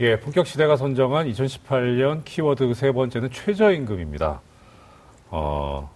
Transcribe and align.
예, 0.00 0.18
본격 0.18 0.46
시대가 0.46 0.76
선정한 0.76 1.26
2018년 1.30 2.24
키워드 2.24 2.74
세 2.74 2.90
번째는 2.90 3.30
최저임금입니다. 3.30 4.40
어, 5.30 5.90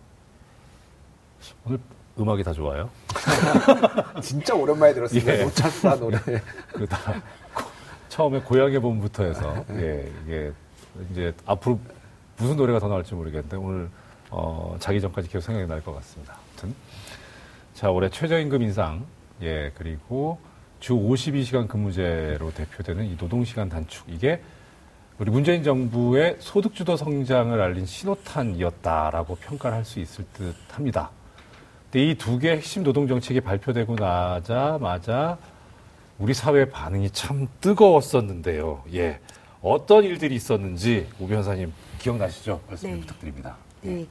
오늘 1.65 1.79
음악이 2.19 2.45
다 2.45 2.53
좋아요. 2.53 2.89
진짜 4.23 4.55
오랜만에 4.55 4.95
들었습니다. 4.95 5.39
예. 5.39 5.45
노차스다 5.45 5.97
노래. 5.97 6.19
그다 6.73 6.99
처음에 8.09 8.41
고향의 8.41 8.79
봄부터 8.81 9.25
해서 9.25 9.65
예, 9.71 10.11
이게 10.25 10.53
이제 11.11 11.35
앞으로 11.47 11.79
무슨 12.37 12.57
노래가 12.57 12.79
더 12.79 12.89
나올지 12.89 13.15
모르겠는데 13.15 13.57
오늘 13.57 13.89
어, 14.31 14.77
자기 14.79 15.01
전까지 15.01 15.29
계속 15.29 15.47
생각이 15.47 15.69
날 15.69 15.81
것 15.83 15.95
같습니다. 15.97 16.37
아무튼 16.53 16.75
자 17.75 17.91
올해 17.91 18.09
최저임금 18.09 18.63
인상 18.63 19.05
예 19.43 19.73
그리고 19.77 20.39
주 20.81 20.95
52시간 20.95 21.67
근무제로 21.69 22.53
대표되는 22.53 23.05
이 23.05 23.17
노동시간 23.19 23.69
단축 23.69 24.05
이게 24.09 24.41
우리 25.19 25.31
문재인 25.31 25.65
정부의 25.65 26.37
소득주도 26.39 26.97
성장을 26.97 27.61
알린 27.61 27.85
신호탄이었다라고 27.87 29.35
평가를 29.37 29.79
할 29.79 29.85
수 29.85 29.99
있을 29.99 30.25
듯 30.33 30.55
합니다. 30.71 31.11
근데 31.91 32.11
이 32.11 32.15
두 32.15 32.39
개의 32.39 32.59
핵심 32.59 32.85
노동 32.85 33.09
정책이 33.09 33.41
발표되고 33.41 33.97
나자마자 33.97 35.39
우리 36.19 36.35
사회 36.35 36.69
반응이 36.69 37.11
참 37.11 37.49
뜨거웠었는데요. 37.61 38.85
예. 38.95 39.19
어떤 39.61 40.05
일들이 40.05 40.37
있었는지 40.37 41.09
오 41.19 41.27
변호사님 41.27 41.73
기억나시죠? 41.99 42.61
말씀 42.69 42.89
좀 42.91 42.95
네. 42.95 43.01
부탁드립니다. 43.07 43.57
네, 43.83 44.07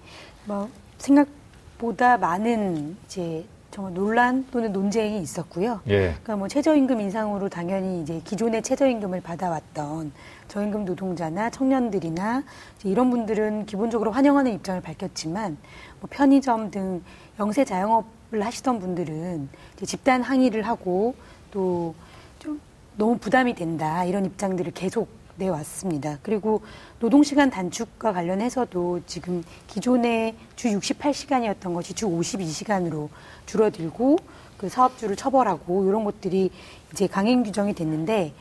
뭐 0.46 0.70
생각보다 0.98 2.18
많은 2.18 2.98
이제 3.06 3.46
정말 3.78 3.94
논란 3.94 4.44
또는 4.50 4.74
논쟁이 4.74 5.22
있었고요. 5.22 5.82
예. 5.86 6.08
그러니까 6.08 6.36
뭐 6.36 6.48
최저임금 6.48 7.00
인상으로 7.00 7.48
당연히 7.48 8.02
이제 8.02 8.20
기존의 8.24 8.64
최저임금을 8.64 9.22
받아왔던 9.22 10.12
저임금 10.48 10.86
노동자나 10.86 11.52
청년들이나 11.52 12.44
이제 12.80 12.90
이런 12.90 13.12
분들은 13.12 13.68
기본적으로 13.68 14.10
환영하는 14.10 14.52
입장을 14.54 14.82
밝혔지만 14.82 15.58
뭐 16.00 16.10
편의점 16.12 16.72
등 16.72 17.04
영세 17.40 17.64
자영업을 17.64 18.44
하시던 18.44 18.80
분들은 18.80 19.48
이제 19.76 19.86
집단 19.86 20.24
항의를 20.24 20.64
하고 20.64 21.14
또 21.52 21.94
좀 22.40 22.60
너무 22.96 23.18
부담이 23.18 23.56
된다 23.56 24.04
이런 24.04 24.26
입장들을 24.26 24.72
계속 24.74 25.08
내왔습니다. 25.38 26.18
그리고 26.22 26.62
노동시간 27.00 27.50
단축과 27.50 28.14
관련해서도 28.14 29.02
지금 29.06 29.44
기존의 29.68 30.36
주 30.56 30.68
68시간이었던 30.70 31.74
것이 31.74 31.94
주 31.94 32.08
52시간으로 32.08 33.10
줄어들고 33.46 34.18
그 34.58 34.70
사업주를 34.70 35.16
처벌하고 35.16 35.88
이런 35.88 36.04
것들이 36.04 36.52
이제 36.92 37.08
강행 37.08 37.44
규정이 37.44 37.74
됐는데 37.74 38.34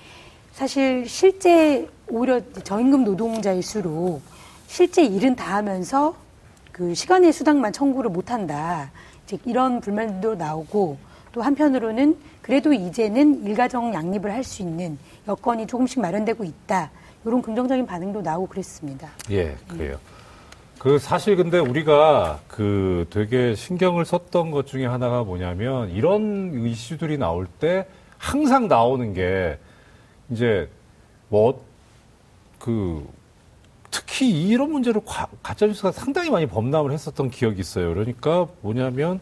사실 0.53 1.07
실제 1.09 1.89
오히려 2.09 2.41
저임금 2.63 3.05
노동자일수록 3.05 4.23
실제 4.67 5.05
일은 5.05 5.37
다 5.37 5.57
하면서 5.57 6.17
그 6.73 6.95
시간의 6.95 7.33
수당만 7.33 7.73
청구를 7.73 8.11
못 8.11 8.31
한다. 8.31 8.91
이제 9.25 9.39
이런 9.45 9.81
불만도 9.81 10.37
나오고 10.37 10.99
또 11.37 11.43
한편으로는 11.43 12.17
그래도 12.41 12.73
이제는 12.73 13.45
일가정 13.45 13.93
양립을 13.93 14.33
할 14.33 14.43
수 14.43 14.63
있는 14.63 14.97
여건이 15.29 15.67
조금씩 15.67 16.01
마련되고 16.01 16.43
있다. 16.45 16.91
이런 17.27 17.43
긍정적인 17.43 17.85
반응도 17.85 18.23
나오고 18.23 18.47
그랬습니다. 18.47 19.11
예, 19.31 19.55
그래요. 19.69 19.99
그 20.79 20.99
사실 20.99 21.37
근데 21.37 21.59
우리가 21.59 22.41
그 22.49 23.07
되게 23.11 23.55
신경을 23.55 24.07
썼던 24.07 24.51
것 24.51 24.67
중에 24.67 24.87
하나가 24.87 25.25
뭐냐면 25.25 25.91
이런 25.91 26.65
이슈들이 26.65 27.19
나올 27.19 27.47
때 27.47 27.87
항상 28.17 28.67
나오는 28.67 29.13
게 29.13 29.59
이제 30.31 30.71
뭐 31.29 31.61
그 32.59 33.07
특히 33.91 34.49
이런 34.49 34.73
문제로 34.73 35.01
가, 35.03 35.29
가짜뉴스가 35.43 35.93
상당히 35.93 36.31
많이 36.31 36.47
범람을 36.47 36.91
했었던 36.93 37.31
기억이 37.31 37.61
있어요. 37.61 37.93
그러니까 37.93 38.49
뭐냐면 38.63 39.21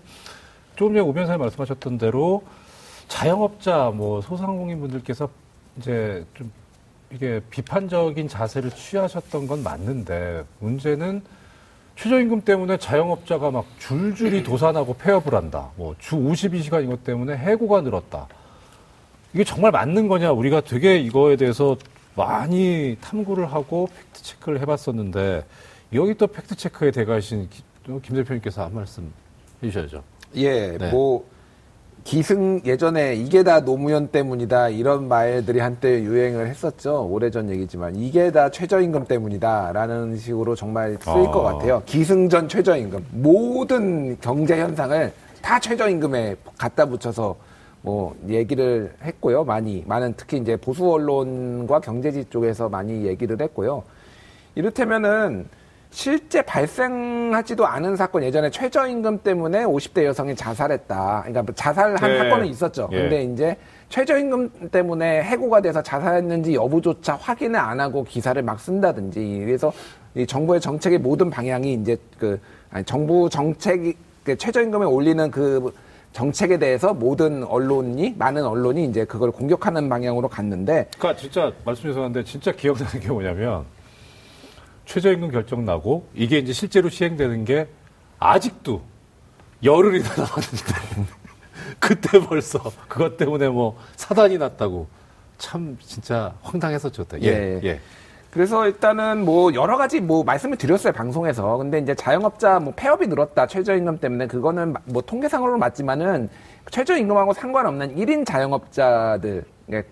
조금 0.76 0.94
전에 0.94 1.00
오 1.00 1.12
변호사님 1.12 1.40
말씀하셨던 1.40 1.98
대로 1.98 2.42
자영업자 3.08 3.92
뭐 3.94 4.20
소상공인분들께서 4.20 5.28
이제 5.78 6.24
좀 6.34 6.50
이게 7.12 7.40
비판적인 7.50 8.26
자세를 8.28 8.70
취하셨던 8.70 9.46
건 9.46 9.62
맞는데 9.62 10.44
문제는 10.58 11.22
최저임금 11.96 12.40
때문에 12.40 12.76
자영업자가 12.76 13.52
막 13.52 13.66
줄줄이 13.78 14.42
도산하고 14.42 14.94
폐업을 14.94 15.34
한다. 15.34 15.70
뭐 15.76 15.94
주 15.98 16.16
52시간 16.16 16.82
이것 16.82 17.04
때문에 17.04 17.36
해고가 17.36 17.82
늘었다. 17.82 18.26
이게 19.32 19.44
정말 19.44 19.70
맞는 19.70 20.08
거냐? 20.08 20.32
우리가 20.32 20.60
되게 20.62 20.98
이거에 20.98 21.36
대해서 21.36 21.76
많이 22.16 22.96
탐구를 23.00 23.52
하고 23.52 23.88
팩트 24.12 24.22
체크를 24.22 24.60
해봤었는데 24.60 25.44
여기 25.92 26.14
또 26.14 26.26
팩트 26.26 26.56
체크에 26.56 26.90
대가신 26.90 27.48
김 27.84 28.00
대표님께서 28.00 28.64
한 28.64 28.74
말씀 28.74 29.12
해주셔야죠. 29.62 30.02
예, 30.36 30.76
네. 30.78 30.90
뭐 30.90 31.24
기승 32.04 32.60
예전에 32.66 33.14
이게 33.14 33.42
다 33.42 33.60
노무현 33.64 34.08
때문이다 34.08 34.68
이런 34.68 35.08
말들이 35.08 35.58
한때 35.58 36.02
유행을 36.02 36.48
했었죠. 36.48 37.08
오래전 37.10 37.48
얘기지만 37.48 37.96
이게 37.96 38.30
다 38.30 38.50
최저임금 38.50 39.06
때문이다라는 39.06 40.18
식으로 40.18 40.54
정말 40.54 40.98
쓰일 41.00 41.28
아. 41.28 41.30
것 41.30 41.42
같아요. 41.42 41.82
기승전 41.86 42.48
최저임금 42.48 43.06
모든 43.10 44.18
경제 44.20 44.60
현상을 44.60 45.12
다 45.40 45.58
최저임금에 45.58 46.36
갖다 46.58 46.84
붙여서 46.86 47.36
뭐 47.80 48.14
얘기를 48.28 48.92
했고요. 49.02 49.44
많이 49.44 49.82
많은 49.86 50.14
특히 50.16 50.38
이제 50.38 50.56
보수 50.56 50.90
언론과 50.90 51.80
경제지 51.80 52.26
쪽에서 52.30 52.68
많이 52.68 53.06
얘기를 53.06 53.40
했고요. 53.40 53.82
이를테면은 54.54 55.46
실제 55.94 56.42
발생하지도 56.42 57.64
않은 57.64 57.94
사건 57.94 58.24
예전에 58.24 58.50
최저임금 58.50 59.18
때문에 59.18 59.64
50대 59.64 60.04
여성이 60.04 60.34
자살했다. 60.34 61.20
그러니까 61.20 61.42
뭐 61.44 61.54
자살한 61.54 62.10
네. 62.10 62.18
사건은 62.18 62.46
있었죠. 62.46 62.88
예. 62.90 62.96
근데 62.96 63.22
이제 63.22 63.56
최저임금 63.90 64.70
때문에 64.72 65.22
해고가 65.22 65.60
돼서 65.60 65.80
자살했는지 65.80 66.54
여부조차 66.54 67.14
확인을 67.14 67.60
안 67.60 67.78
하고 67.78 68.02
기사를 68.02 68.42
막 68.42 68.58
쓴다든지 68.58 69.42
그래서 69.44 69.72
이 70.16 70.26
정부의 70.26 70.60
정책의 70.60 70.98
모든 70.98 71.30
방향이 71.30 71.74
이제 71.74 71.96
그 72.18 72.40
아니 72.72 72.84
정부 72.84 73.30
정책이 73.30 73.94
그 74.24 74.36
최저임금에 74.36 74.84
올리는 74.86 75.30
그 75.30 75.72
정책에 76.12 76.58
대해서 76.58 76.92
모든 76.92 77.44
언론이 77.44 78.16
많은 78.18 78.44
언론이 78.44 78.84
이제 78.86 79.04
그걸 79.04 79.30
공격하는 79.30 79.88
방향으로 79.88 80.26
갔는데 80.26 80.88
그러니까 80.98 81.20
진짜 81.20 81.52
말씀 81.64 81.84
죄송한데 81.84 82.24
진짜 82.24 82.50
기억나는 82.50 82.98
게 82.98 83.08
뭐냐면 83.08 83.64
최저임금 84.86 85.30
결정 85.30 85.64
나고 85.64 86.06
이게 86.14 86.38
이제 86.38 86.52
실제로 86.52 86.88
시행되는 86.88 87.44
게 87.44 87.68
아직도 88.18 88.82
열흘이나 89.62 90.08
남았는데 90.16 91.12
그때 91.78 92.20
벌써 92.20 92.60
그것 92.88 93.16
때문에 93.16 93.48
뭐 93.48 93.78
사단이 93.96 94.38
났다고 94.38 94.86
참 95.38 95.76
진짜 95.80 96.34
황당했었죠. 96.42 97.04
예, 97.22 97.26
예. 97.26 97.60
예. 97.64 97.80
그래서 98.30 98.66
일단은 98.66 99.24
뭐 99.24 99.54
여러 99.54 99.76
가지 99.76 100.00
뭐 100.00 100.24
말씀을 100.24 100.56
드렸어요 100.56 100.92
방송에서 100.92 101.56
근데 101.56 101.78
이제 101.78 101.94
자영업자 101.94 102.58
뭐 102.58 102.72
폐업이 102.74 103.06
늘었다 103.06 103.46
최저임금 103.46 103.98
때문에 103.98 104.26
그거는 104.26 104.72
마- 104.72 104.80
뭐 104.86 105.02
통계상으로 105.02 105.56
맞지만은 105.56 106.28
최저임금하고 106.70 107.32
상관없는 107.32 107.94
1인 107.96 108.26
자영업자들 108.26 109.44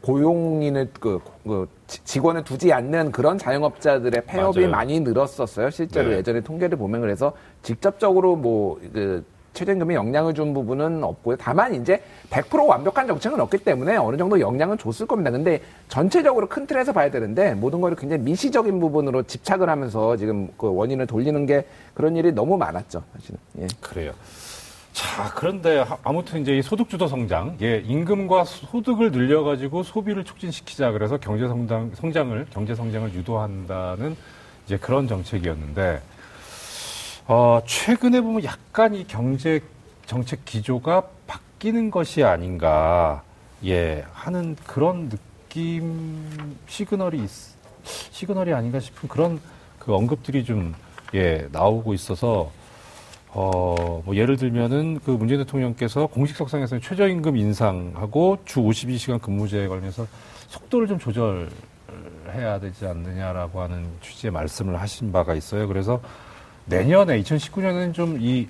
고용인을 0.03 0.91
그, 1.00 1.21
그 1.44 1.69
지- 1.87 2.05
직원을 2.05 2.44
두지 2.44 2.72
않는 2.72 3.12
그런 3.12 3.38
자영업자들의 3.38 4.25
폐업이 4.27 4.60
맞아요. 4.60 4.71
많이 4.71 5.00
늘었었어요 5.00 5.71
실제로 5.71 6.10
네. 6.10 6.16
예전에 6.19 6.41
통계를 6.41 6.77
보면 6.78 7.00
그래서 7.00 7.33
직접적으로 7.62 8.37
뭐그 8.37 9.25
최저임금에 9.55 9.94
영향을 9.94 10.33
준 10.33 10.55
부분은 10.55 11.05
없고요. 11.05 11.37
다만 11.37 11.75
이제 11.75 12.03
100% 12.31 12.66
완벽한 12.66 13.06
정책은 13.06 13.38
없기 13.38 13.59
때문에 13.59 13.97
어느 13.99 14.16
정도 14.16 14.41
영향은 14.41 14.78
줬을 14.78 15.06
겁니다. 15.06 15.31
근데 15.31 15.60
전체적으로 15.89 16.49
큰 16.49 16.66
틀에서 16.66 16.94
봐야 16.94 17.10
되는데 17.10 17.53
모든 17.53 17.83
걸 17.83 17.95
굉장히 17.95 18.22
미시적인 18.22 18.80
부분으로 18.80 19.24
집착을 19.24 19.69
하면서 19.69 20.16
지금 20.16 20.48
그 20.57 20.74
원인을 20.74 21.07
돌리는 21.07 21.45
게 21.45 21.66
그런 21.92 22.16
일이 22.16 22.33
너무 22.33 22.57
많았죠. 22.57 23.03
사실은. 23.15 23.39
예. 23.60 23.66
그래요. 23.83 24.13
자, 25.03 25.33
그런데 25.34 25.81
하- 25.81 25.99
아무튼 26.04 26.41
이제 26.43 26.57
이 26.57 26.63
소득주도 26.63 27.09
성장, 27.09 27.57
예, 27.60 27.78
임금과 27.84 28.45
소득을 28.45 29.10
늘려가지고 29.10 29.83
소비를 29.83 30.22
촉진시키자 30.25 30.93
그래서 30.93 31.16
경제 31.19 31.49
성장, 31.49 31.91
성장을, 31.95 32.47
경제 32.51 32.75
성장을 32.77 33.13
유도한다는 33.13 34.16
이제 34.65 34.77
그런 34.78 35.09
정책이었는데, 35.09 36.01
어, 37.27 37.60
최근에 37.66 38.21
보면 38.21 38.45
약간 38.45 38.95
이 38.95 39.04
경제 39.07 39.60
정책 40.07 40.45
기조가 40.45 41.03
바뀌는 41.27 41.91
것이 41.91 42.22
아닌가, 42.22 43.22
예, 43.66 44.05
하는 44.13 44.57
그런 44.65 45.09
느낌, 45.09 46.57
시그널이, 46.69 47.19
있, 47.19 47.31
시그널이 47.84 48.55
아닌가 48.55 48.78
싶은 48.78 49.09
그런 49.09 49.41
그 49.81 49.93
언급들이 49.95 50.45
좀, 50.45 50.75
예, 51.13 51.48
나오고 51.51 51.93
있어서, 51.93 52.53
어, 53.34 54.03
뭐 54.05 54.15
예를 54.15 54.37
들면은 54.37 55.01
그 55.05 55.11
문재인 55.11 55.41
대통령께서 55.41 56.07
공식 56.07 56.37
석상에서 56.37 56.77
는 56.77 56.83
최저임금 56.83 57.37
인상하고 57.37 58.39
주 58.45 58.61
52시간 58.61 59.21
근무제에 59.21 59.69
관련해서 59.69 60.07
속도를 60.49 60.87
좀 60.87 60.99
조절을 60.99 61.49
해야 62.34 62.61
되지 62.61 62.87
않느냐라고 62.87 63.61
하는 63.61 63.87
취지의 64.03 64.33
말씀을 64.33 64.81
하신 64.81 65.13
바가 65.13 65.34
있어요. 65.34 65.67
그래서 65.67 66.01
내년에 66.67 67.21
2019년에는 67.23 67.95
좀이 67.95 68.49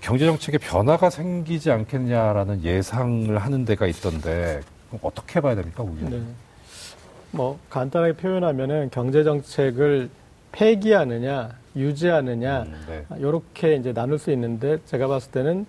경제 0.00 0.26
정책에 0.26 0.58
변화가 0.58 1.10
생기지 1.10 1.70
않겠냐라는 1.70 2.64
예상을 2.64 3.36
하는 3.38 3.64
데가 3.64 3.86
있던데 3.86 4.60
어떻게 5.02 5.40
봐야 5.40 5.54
됩니까, 5.54 5.82
우리? 5.82 6.02
네. 6.10 6.20
뭐 7.30 7.58
간단하게 7.68 8.14
표현하면은 8.14 8.90
경제 8.90 9.22
정책을 9.22 10.08
폐기하느냐 10.52 11.50
유지하느냐 11.78 12.62
음, 12.62 12.74
네. 12.88 13.04
이렇게 13.18 13.76
이제 13.76 13.92
나눌 13.92 14.18
수 14.18 14.30
있는데 14.32 14.78
제가 14.84 15.06
봤을 15.06 15.30
때는 15.30 15.66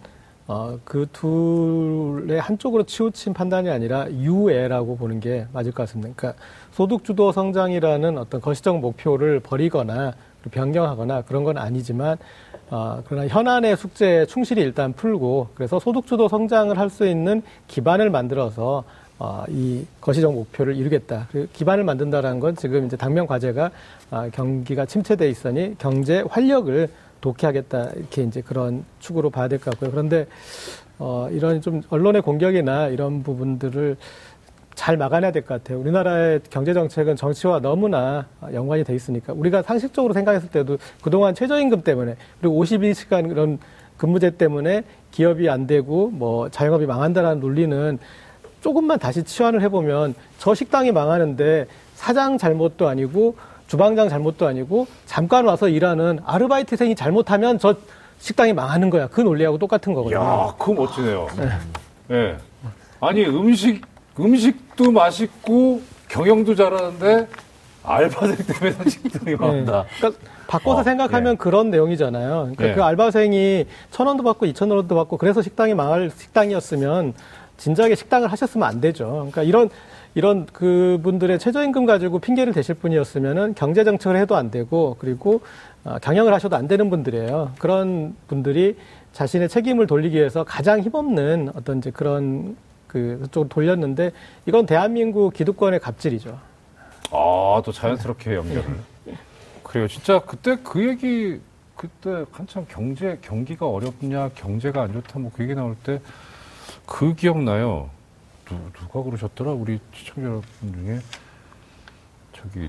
어, 0.48 0.80
그 0.84 1.06
둘의 1.14 2.42
한쪽으로 2.42 2.84
치우친 2.84 3.34
판단이 3.34 3.70
아니라 3.70 4.10
유예라고 4.12 4.98
보는 4.98 5.20
게 5.20 5.46
맞을 5.54 5.72
것 5.72 5.84
같습니다. 5.84 6.12
그러니까 6.16 6.44
소득 6.72 7.04
주도 7.04 7.32
성장이라는 7.32 8.18
어떤 8.18 8.42
거시적 8.42 8.80
목표를 8.80 9.42
버리거나 9.42 10.14
변경하거나 10.50 11.22
그런 11.24 11.44
건 11.44 11.58
아니지만 11.58 12.18
어, 12.72 13.04
그러나 13.06 13.28
현안의 13.28 13.78
숙제에 13.78 14.26
충실히 14.26 14.64
일단 14.64 14.94
풀고 14.94 15.50
그래서 15.54 15.80
소득 15.80 16.08
주도 16.08 16.28
성장을 16.28 16.76
할 16.78 16.90
수 16.90 17.06
있는 17.06 17.44
기반을 17.68 18.10
만들어서 18.10 18.84
어, 19.20 19.44
이 19.50 19.86
거시적 20.00 20.34
목표를 20.34 20.76
이루겠다. 20.78 21.28
그 21.32 21.48
기반을 21.52 21.84
만든다라는 21.84 22.40
건 22.40 22.56
지금 22.56 22.86
이제 22.86 22.96
당면 22.96 23.28
과제가 23.28 23.70
아, 24.12 24.30
경기가 24.30 24.86
침체돼 24.86 25.30
있으니 25.30 25.76
경제 25.78 26.24
활력을 26.30 26.88
독해하겠다 27.20 27.90
이렇게 27.98 28.24
이제 28.24 28.42
그런 28.42 28.86
축으로 29.00 29.30
봐야 29.30 29.50
될 29.50 29.60
것 29.60 29.72
같고요. 29.72 29.92
그런데 29.92 30.26
어, 31.00 31.28
이런 31.32 31.62
좀 31.62 31.82
언론의 31.90 32.22
공격이나 32.22 32.88
이런 32.88 33.22
부분들을 33.24 33.98
잘 34.74 34.96
막아내야 34.96 35.34
될 35.34 35.42
것 35.44 35.56
같아요. 35.62 35.82
우리나라의 35.82 36.40
경제 36.50 36.74
정책은 36.74 37.18
정치와 37.18 37.60
너무나 37.60 38.26
연관이 38.54 38.86
돼 38.86 38.96
있으니까 38.96 39.34
우리가 39.34 39.62
상식적으로 39.64 40.14
생각했을 40.14 40.48
때도 40.50 40.78
그동안 41.02 41.36
최저임금 41.36 41.82
때문에 41.84 42.16
그리고 42.40 42.64
52시간 42.64 43.28
그런 43.28 43.60
근무제 43.98 44.32
때문에 44.38 44.84
기업이 45.12 45.50
안 45.50 45.68
되고 45.68 46.08
뭐 46.10 46.48
자영업이 46.48 46.86
망한다라는 46.86 47.42
논리는 47.42 48.00
조금만 48.62 49.00
다시 49.00 49.24
치환을 49.24 49.62
해보면 49.62 50.16
저 50.38 50.54
식당이 50.54 50.92
망하는데 50.92 51.68
사장 51.96 52.38
잘못도 52.38 52.88
아니고 52.88 53.36
주방장 53.68 54.10
잘못도 54.10 54.48
아니고 54.48 54.88
잠깐 55.06 55.46
와서 55.46 55.70
일하는 55.70 56.20
아르바이트생이 56.26 56.96
잘못하면 56.96 57.60
저 57.60 57.76
식당이 58.20 58.54
망하는 58.54 58.90
거야. 58.90 59.08
그 59.08 59.22
논리하고 59.22 59.58
똑같은 59.58 59.94
거거든요. 59.94 60.20
야, 60.22 60.54
그거 60.58 60.74
멋지네요. 60.74 61.28
네. 62.08 62.38
아니 63.00 63.26
음식 63.26 63.82
음식도 64.20 64.92
맛있고 64.92 65.82
경영도 66.10 66.56
잘하는데 66.56 67.28
알바생 67.84 68.38
때문에 68.38 68.90
식당이 68.90 69.36
망한다. 69.36 69.84
네. 69.84 69.88
그러니까 69.98 70.22
바꿔서 70.48 70.80
어, 70.80 70.84
생각하면 70.84 71.34
예. 71.34 71.38
그런 71.38 71.70
내용이잖아요. 71.70 72.50
그러니까 72.56 72.68
예. 72.68 72.74
그 72.74 72.84
알바생이 72.84 73.66
천 73.92 74.08
원도 74.08 74.24
받고 74.24 74.48
이천 74.48 74.70
원도 74.72 74.96
받고 74.96 75.18
그래서 75.18 75.42
식당이 75.42 75.76
망할 75.76 76.12
식당이었으면 76.14 77.14
진작에 77.60 77.94
식당을 77.96 78.32
하셨으면 78.32 78.68
안 78.68 78.82
되죠. 78.82 79.10
그러니까 79.32 79.44
이런 79.44 79.70
이런 80.16 80.48
그분들의 80.48 81.38
최저임금 81.38 81.86
가지고 81.86 82.20
핑계를 82.20 82.52
대실 82.54 82.74
분이었으면은 82.76 83.54
경제 83.54 83.84
정책을 83.84 84.18
해도 84.18 84.36
안 84.36 84.50
되고 84.50 84.96
그리고 85.00 85.42
어, 85.84 85.98
경영을 86.02 86.34
하셔도 86.34 86.56
안 86.56 86.68
되는 86.68 86.90
분들이에요. 86.90 87.52
그런 87.60 88.16
분들이 88.28 88.76
자신의 89.14 89.50
책임을 89.50 89.86
돌리기 89.88 90.18
위해서 90.18 90.44
가장 90.44 90.80
힘없는 90.80 91.52
어떤 91.56 91.78
이제 91.78 91.92
그런 91.92 92.58
그 92.88 93.28
쪽으로 93.32 93.50
돌렸는데 93.50 94.12
이건 94.48 94.66
대한민국 94.66 95.34
기득권의 95.34 95.80
갑질이죠. 95.80 96.40
아, 97.12 97.62
또 97.64 97.72
자연스럽게 97.72 98.36
연결을. 98.36 98.66
그래요. 99.64 99.88
진짜 99.88 100.20
그때 100.20 100.58
그 100.64 100.88
얘기, 100.88 101.40
그때 101.76 102.26
한참 102.32 102.66
경제, 102.68 103.20
경기가 103.22 103.68
어렵냐, 103.68 104.30
경제가 104.34 104.82
안 104.82 104.94
좋다, 104.94 105.20
뭐 105.20 105.32
그 105.36 105.44
얘기 105.44 105.54
나올 105.54 105.76
때 105.84 106.02
그 106.90 107.14
기억나요. 107.14 107.90
누, 108.46 108.56
누가 108.74 109.04
그러셨더라? 109.04 109.52
우리 109.52 109.80
시청자 109.94 110.24
여러분 110.24 110.44
중에. 110.74 111.00
저기, 112.34 112.68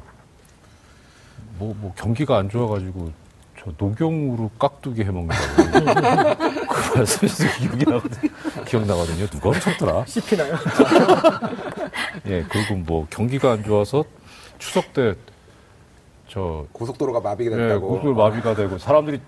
뭐, 1.58 1.74
뭐 1.78 1.94
경기가 1.96 2.36
안 2.36 2.50
좋아가지고 2.50 3.12
저 3.58 3.72
녹용으로 3.78 4.50
깍두기 4.58 5.02
해 5.02 5.10
먹는다고. 5.10 6.44
그 6.68 6.98
말씀이 6.98 7.30
기억이 7.58 7.84
나거든요. 7.86 8.32
기억나거든요. 8.66 9.26
누가 9.28 9.50
그러셨더라? 9.50 10.04
씹히나요? 10.06 10.54
예, 12.26 12.44
그리고 12.48 12.74
뭐 12.76 13.06
경기가 13.08 13.52
안 13.52 13.64
좋아서 13.64 14.04
추석 14.58 14.92
때 14.92 15.14
저 16.28 16.64
고속도로가 16.72 17.20
마비가 17.20 17.56
예, 17.56 17.62
됐다고. 17.62 17.88
고속도로 17.88 18.14
마비가 18.14 18.54
되고 18.54 18.78
사람들이 18.78 19.20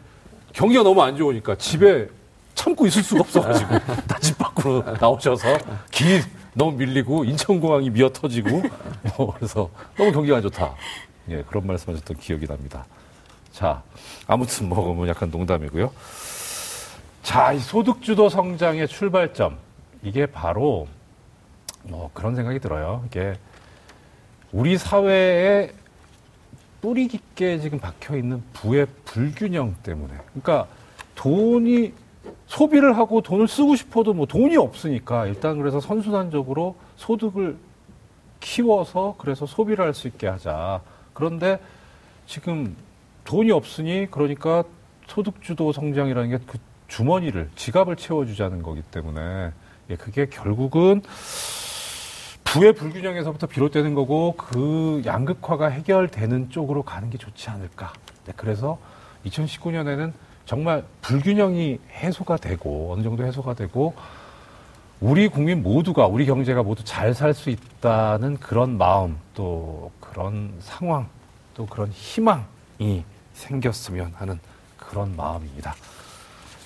경기가 0.52 0.84
너무 0.84 1.02
안 1.02 1.16
좋으니까 1.16 1.56
집에 1.56 2.08
참고 2.54 2.86
있을 2.86 3.02
수가 3.02 3.20
없어가지고 3.20 3.70
다 4.08 4.18
집 4.20 4.38
밖으로 4.38 4.82
나오셔서 5.00 5.58
길 5.90 6.22
너무 6.54 6.72
밀리고 6.76 7.24
인천공항이 7.24 7.90
미어 7.90 8.10
터지고 8.10 8.62
뭐 9.16 9.34
그래서 9.34 9.68
너무 9.96 10.12
경기가 10.12 10.36
안 10.36 10.42
좋다. 10.42 10.74
예, 11.30 11.42
그런 11.44 11.66
말씀하셨던 11.66 12.18
기억이 12.18 12.46
납니다. 12.46 12.84
자, 13.52 13.82
아무튼 14.26 14.68
뭐, 14.68 14.94
뭐 14.94 15.08
약간 15.08 15.30
농담이고요. 15.30 15.90
자, 17.22 17.52
이 17.52 17.58
소득주도 17.58 18.28
성장의 18.28 18.88
출발점 18.88 19.56
이게 20.02 20.26
바로 20.26 20.88
뭐 21.84 22.10
그런 22.12 22.34
생각이 22.34 22.58
들어요. 22.60 23.04
이게 23.06 23.34
우리 24.52 24.76
사회에 24.78 25.72
뿌리 26.80 27.06
깊게 27.08 27.60
지금 27.60 27.78
박혀 27.78 28.16
있는 28.16 28.42
부의 28.52 28.86
불균형 29.04 29.76
때문에. 29.82 30.14
그러니까 30.34 30.66
돈이 31.14 31.92
소비를 32.56 32.98
하고 32.98 33.22
돈을 33.22 33.48
쓰고 33.48 33.76
싶어도 33.76 34.12
뭐 34.12 34.26
돈이 34.26 34.58
없으니까 34.58 35.26
일단 35.26 35.56
그래서 35.56 35.80
선순환적으로 35.80 36.76
소득을 36.96 37.56
키워서 38.40 39.14
그래서 39.16 39.46
소비를 39.46 39.86
할 39.86 39.94
수 39.94 40.06
있게 40.06 40.26
하자. 40.26 40.82
그런데 41.14 41.58
지금 42.26 42.76
돈이 43.24 43.50
없으니 43.52 44.06
그러니까 44.10 44.64
소득주도 45.06 45.72
성장이라는 45.72 46.30
게 46.30 46.38
그 46.46 46.58
주머니를 46.88 47.48
지갑을 47.56 47.96
채워주자는 47.96 48.62
거기 48.62 48.82
때문에 48.82 49.52
예, 49.88 49.96
그게 49.96 50.26
결국은 50.26 51.00
부의 52.44 52.74
불균형에서부터 52.74 53.46
비롯되는 53.46 53.94
거고 53.94 54.34
그 54.36 55.00
양극화가 55.06 55.68
해결되는 55.68 56.50
쪽으로 56.50 56.82
가는 56.82 57.08
게 57.08 57.16
좋지 57.16 57.48
않을까. 57.48 57.94
네, 58.26 58.34
그래서 58.36 58.78
2019년에는 59.24 60.12
정말 60.44 60.84
불균형이 61.02 61.78
해소가 61.90 62.36
되고 62.36 62.92
어느 62.92 63.02
정도 63.02 63.24
해소가 63.24 63.54
되고 63.54 63.94
우리 65.00 65.28
국민 65.28 65.62
모두가 65.62 66.06
우리 66.06 66.26
경제가 66.26 66.62
모두 66.62 66.84
잘 66.84 67.12
살 67.14 67.34
수 67.34 67.50
있다는 67.50 68.36
그런 68.38 68.78
마음 68.78 69.18
또 69.34 69.90
그런 70.00 70.54
상황 70.60 71.08
또 71.54 71.66
그런 71.66 71.90
희망이 71.90 73.04
생겼으면 73.34 74.12
하는 74.14 74.38
그런 74.76 75.16
마음입니다. 75.16 75.74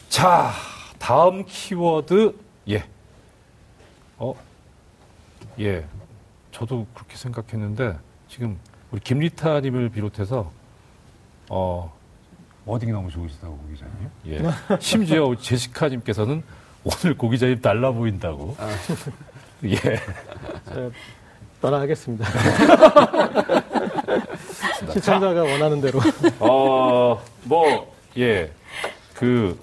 자, 0.09 0.51
다음 0.99 1.45
키워드 1.47 2.35
예. 2.69 2.85
어, 4.19 4.35
예, 5.61 5.87
저도 6.53 6.87
그렇게 6.95 7.17
생각했는데 7.17 7.97
지금 8.29 8.59
우리 8.91 9.01
김리타 9.01 9.61
님을 9.61 9.91
비롯해서 9.91 10.51
어 11.49 11.93
워딩이 12.67 12.93
너무 12.93 13.11
좋으시다고 13.11 13.57
고 13.57 13.69
기자님. 13.69 14.11
예. 14.27 14.79
심지어 14.81 15.35
제시카님께서는 15.41 16.43
오늘 16.83 17.17
고 17.17 17.29
기자님 17.31 17.61
달라 17.61 17.93
보인다고. 17.93 18.57
예. 19.65 19.79
저 20.67 20.91
떠나가겠습니다. 21.61 22.27
시청자가 24.93 25.43
원하는 25.43 25.81
대로. 25.81 26.01
어, 26.41 27.23
뭐, 27.45 27.97
예. 28.19 28.51
그, 29.15 29.59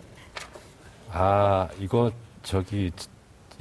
아, 1.12 1.68
이거, 1.80 2.12
저기, 2.42 2.90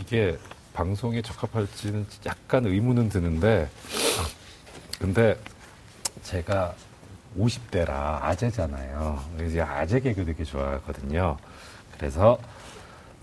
이게 0.00 0.38
방송에 0.72 1.20
적합할지는 1.20 2.06
약간 2.26 2.64
의문은 2.64 3.08
드는데, 3.08 3.68
근데 4.98 5.36
제가 6.22 6.74
50대라 7.38 8.22
아재잖아요. 8.22 9.22
이제 9.46 9.60
아재 9.60 10.00
개그 10.00 10.24
되게 10.24 10.44
좋아하거든요. 10.44 11.36
그래서, 11.96 12.38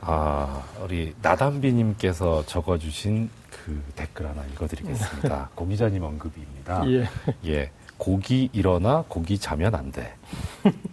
아, 0.01 0.63
우리 0.83 1.15
나담비님께서 1.21 2.45
적어주신 2.45 3.29
그 3.49 3.83
댓글 3.95 4.27
하나 4.27 4.43
읽어드리겠습니다. 4.53 5.49
고 5.55 5.67
기자님 5.67 6.03
언급입니다. 6.03 6.89
예. 6.89 7.09
예. 7.45 7.71
고기 7.97 8.49
일어나 8.53 9.03
고기 9.09 9.37
자면 9.37 9.75
안 9.75 9.91
돼. 9.91 10.15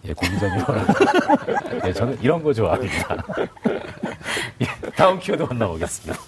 예, 0.03 0.13
고기자님 0.13 0.57
일어나. 0.61 0.85
예, 1.87 1.93
저는 1.93 2.21
이런 2.21 2.43
거 2.43 2.53
좋아합니다. 2.53 3.23
예, 4.59 4.65
다음 4.91 5.17
키워드 5.17 5.43
만나보겠습니다. 5.43 6.21